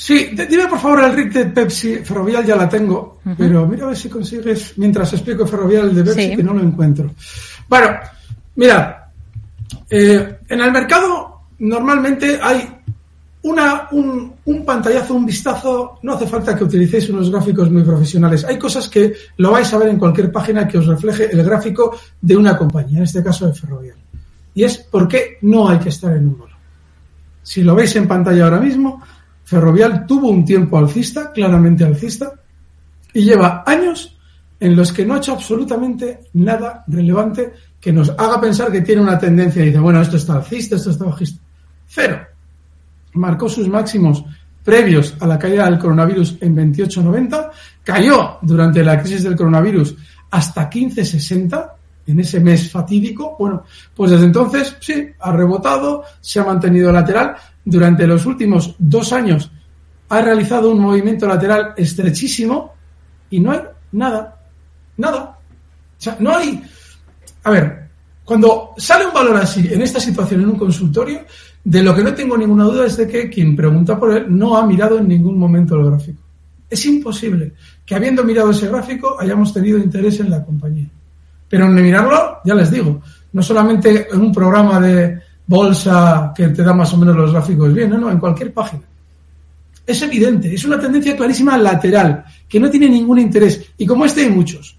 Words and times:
Sí, 0.00 0.30
dime 0.34 0.66
por 0.66 0.78
favor 0.78 1.04
el 1.04 1.12
RIC 1.12 1.32
de 1.34 1.44
Pepsi. 1.44 1.96
Ferrovial 1.96 2.42
ya 2.42 2.56
la 2.56 2.66
tengo, 2.66 3.18
pero 3.36 3.66
mira 3.66 3.84
a 3.84 3.88
ver 3.88 3.96
si 3.98 4.08
consigues, 4.08 4.72
mientras 4.78 5.12
explico 5.12 5.46
Ferrovial 5.46 5.94
de 5.94 6.02
Pepsi, 6.02 6.36
que 6.36 6.42
no 6.42 6.54
lo 6.54 6.62
encuentro. 6.62 7.10
Bueno, 7.68 7.98
mira, 8.56 9.12
eh, 9.90 10.38
en 10.48 10.60
el 10.60 10.72
mercado 10.72 11.42
normalmente 11.58 12.40
hay 12.42 12.66
una, 13.42 13.88
un, 13.90 14.32
un, 14.42 14.64
pantallazo, 14.64 15.12
un 15.12 15.26
vistazo, 15.26 15.98
no 16.02 16.14
hace 16.14 16.26
falta 16.26 16.56
que 16.56 16.64
utilicéis 16.64 17.10
unos 17.10 17.30
gráficos 17.30 17.70
muy 17.70 17.82
profesionales. 17.82 18.46
Hay 18.46 18.58
cosas 18.58 18.88
que 18.88 19.12
lo 19.36 19.50
vais 19.50 19.70
a 19.70 19.76
ver 19.76 19.88
en 19.90 19.98
cualquier 19.98 20.32
página 20.32 20.66
que 20.66 20.78
os 20.78 20.86
refleje 20.86 21.30
el 21.30 21.44
gráfico 21.44 21.94
de 22.22 22.36
una 22.38 22.56
compañía, 22.56 22.96
en 22.96 23.04
este 23.04 23.22
caso 23.22 23.46
de 23.46 23.52
Ferrovial. 23.52 23.98
Y 24.54 24.64
es 24.64 24.78
por 24.78 25.06
qué 25.06 25.36
no 25.42 25.68
hay 25.68 25.78
que 25.78 25.90
estar 25.90 26.16
en 26.16 26.26
un 26.26 26.38
bolo. 26.38 26.56
Si 27.42 27.62
lo 27.62 27.74
veis 27.74 27.94
en 27.96 28.08
pantalla 28.08 28.44
ahora 28.44 28.60
mismo, 28.60 29.02
Ferrovial 29.50 30.06
tuvo 30.06 30.28
un 30.28 30.44
tiempo 30.44 30.78
alcista, 30.78 31.32
claramente 31.32 31.82
alcista, 31.82 32.34
y 33.12 33.24
lleva 33.24 33.64
años 33.66 34.16
en 34.60 34.76
los 34.76 34.92
que 34.92 35.04
no 35.04 35.14
ha 35.14 35.18
hecho 35.18 35.32
absolutamente 35.32 36.20
nada 36.34 36.84
relevante 36.86 37.52
que 37.80 37.92
nos 37.92 38.10
haga 38.10 38.40
pensar 38.40 38.70
que 38.70 38.82
tiene 38.82 39.02
una 39.02 39.18
tendencia 39.18 39.62
y 39.62 39.66
dice, 39.66 39.80
bueno, 39.80 40.00
esto 40.00 40.18
está 40.18 40.34
alcista, 40.34 40.76
esto 40.76 40.90
está 40.90 41.04
bajista. 41.04 41.42
Cero 41.88 42.20
marcó 43.14 43.48
sus 43.48 43.66
máximos 43.66 44.24
previos 44.62 45.16
a 45.18 45.26
la 45.26 45.36
caída 45.36 45.64
del 45.64 45.80
coronavirus 45.80 46.36
en 46.42 46.54
28.90, 46.54 47.50
cayó 47.82 48.38
durante 48.42 48.84
la 48.84 49.00
crisis 49.00 49.24
del 49.24 49.34
coronavirus 49.34 49.96
hasta 50.30 50.70
15.60 50.70 51.70
en 52.10 52.20
ese 52.20 52.40
mes 52.40 52.70
fatídico. 52.70 53.36
Bueno, 53.38 53.64
pues 53.94 54.10
desde 54.10 54.26
entonces 54.26 54.76
sí, 54.80 55.08
ha 55.18 55.32
rebotado, 55.32 56.04
se 56.20 56.40
ha 56.40 56.44
mantenido 56.44 56.92
lateral. 56.92 57.36
Durante 57.64 58.06
los 58.06 58.26
últimos 58.26 58.74
dos 58.78 59.12
años 59.12 59.50
ha 60.08 60.20
realizado 60.20 60.70
un 60.70 60.80
movimiento 60.80 61.26
lateral 61.26 61.74
estrechísimo 61.76 62.74
y 63.30 63.40
no 63.40 63.52
hay 63.52 63.60
nada, 63.92 64.36
nada. 64.96 65.38
O 65.98 66.02
sea, 66.02 66.16
no 66.18 66.36
hay... 66.36 66.62
A 67.44 67.50
ver, 67.50 67.88
cuando 68.24 68.74
sale 68.76 69.06
un 69.06 69.14
valor 69.14 69.36
así 69.36 69.68
en 69.72 69.82
esta 69.82 70.00
situación 70.00 70.42
en 70.42 70.50
un 70.50 70.56
consultorio, 70.56 71.20
de 71.62 71.82
lo 71.82 71.94
que 71.94 72.02
no 72.02 72.14
tengo 72.14 72.36
ninguna 72.36 72.64
duda 72.64 72.86
es 72.86 72.96
de 72.96 73.06
que 73.06 73.28
quien 73.28 73.54
pregunta 73.54 73.98
por 73.98 74.16
él 74.16 74.26
no 74.28 74.56
ha 74.56 74.66
mirado 74.66 74.98
en 74.98 75.08
ningún 75.08 75.38
momento 75.38 75.76
el 75.76 75.86
gráfico. 75.86 76.22
Es 76.68 76.84
imposible 76.86 77.52
que 77.84 77.94
habiendo 77.94 78.24
mirado 78.24 78.50
ese 78.50 78.68
gráfico 78.68 79.16
hayamos 79.20 79.52
tenido 79.52 79.78
interés 79.78 80.20
en 80.20 80.30
la 80.30 80.44
compañía. 80.44 80.88
Pero 81.50 81.66
en 81.66 81.74
mirarlo, 81.74 82.38
ya 82.44 82.54
les 82.54 82.70
digo, 82.70 83.02
no 83.32 83.42
solamente 83.42 84.06
en 84.10 84.20
un 84.20 84.32
programa 84.32 84.80
de 84.80 85.18
bolsa 85.44 86.32
que 86.34 86.48
te 86.48 86.62
da 86.62 86.72
más 86.72 86.94
o 86.94 86.96
menos 86.96 87.16
los 87.16 87.32
gráficos 87.32 87.74
bien, 87.74 87.90
no, 87.90 87.98
no, 87.98 88.10
en 88.10 88.20
cualquier 88.20 88.54
página. 88.54 88.84
Es 89.84 90.00
evidente, 90.02 90.54
es 90.54 90.64
una 90.64 90.78
tendencia 90.78 91.16
clarísima 91.16 91.58
lateral, 91.58 92.24
que 92.48 92.60
no 92.60 92.70
tiene 92.70 92.88
ningún 92.88 93.18
interés. 93.18 93.72
Y 93.76 93.84
como 93.84 94.04
este 94.04 94.20
hay 94.20 94.30
muchos. 94.30 94.76